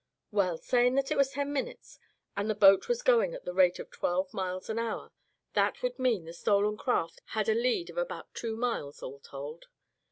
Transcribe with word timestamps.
Well, 0.31 0.57
saying 0.57 0.95
that 0.95 1.11
it 1.11 1.15
was 1.19 1.29
ten 1.29 1.53
minutes, 1.53 1.99
and 2.35 2.49
the 2.49 2.55
boat 2.55 2.87
was 2.89 3.03
going 3.03 3.35
at 3.35 3.45
the 3.45 3.53
rate 3.53 3.77
of 3.77 3.91
twelve 3.91 4.33
miles 4.33 4.67
an 4.67 4.79
hour 4.79 5.11
that 5.53 5.83
would 5.83 5.99
mean 5.99 6.25
the 6.25 6.33
stolen 6.33 6.75
craft 6.75 7.21
had 7.37 7.47
a 7.47 7.53
lead 7.53 7.91
of 7.91 7.97
about 7.99 8.33
two 8.33 8.55
miles 8.55 9.03
all 9.03 9.19
told. 9.19 9.65